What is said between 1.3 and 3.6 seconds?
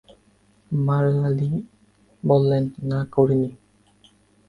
লি বললেন, না করিনি।